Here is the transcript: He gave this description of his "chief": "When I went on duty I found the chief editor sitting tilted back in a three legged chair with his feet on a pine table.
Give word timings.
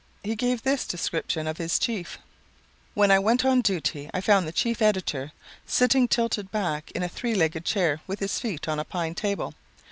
He 0.23 0.35
gave 0.35 0.63
this 0.63 0.87
description 0.87 1.45
of 1.45 1.57
his 1.59 1.77
"chief": 1.77 2.17
"When 2.95 3.11
I 3.11 3.19
went 3.19 3.45
on 3.45 3.61
duty 3.61 4.09
I 4.11 4.19
found 4.19 4.47
the 4.47 4.51
chief 4.51 4.81
editor 4.81 5.31
sitting 5.67 6.07
tilted 6.07 6.49
back 6.51 6.89
in 6.95 7.03
a 7.03 7.07
three 7.07 7.35
legged 7.35 7.65
chair 7.65 8.01
with 8.07 8.19
his 8.19 8.39
feet 8.39 8.67
on 8.67 8.79
a 8.79 8.83
pine 8.83 9.13
table. 9.13 9.53